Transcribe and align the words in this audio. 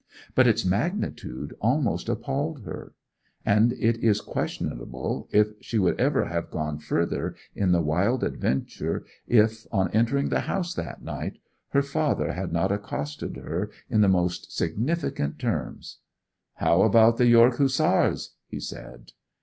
But 0.33 0.47
its 0.47 0.65
magnitude 0.65 1.55
almost 1.61 2.09
appalled 2.09 2.61
her; 2.63 2.95
and 3.45 3.71
it 3.73 3.97
is 4.03 4.19
questionable 4.19 5.27
if 5.31 5.49
she 5.61 5.77
would 5.77 6.01
ever 6.01 6.25
have 6.25 6.49
gone 6.49 6.79
further 6.79 7.35
in 7.53 7.71
the 7.71 7.83
wild 7.83 8.23
adventure 8.23 9.05
if, 9.27 9.67
on 9.71 9.91
entering 9.91 10.29
the 10.29 10.39
house 10.49 10.73
that 10.73 11.03
night, 11.03 11.37
her 11.69 11.83
father 11.83 12.31
had 12.33 12.51
not 12.51 12.71
accosted 12.71 13.37
her 13.37 13.69
in 13.91 14.01
the 14.01 14.09
most 14.09 14.51
significant 14.51 15.37
terms. 15.37 15.99
'How 16.55 16.81
about 16.81 17.17
the 17.17 17.27
York 17.27 17.57
Hussars?' 17.59 18.31
he 18.47 18.59
said. 18.59 19.11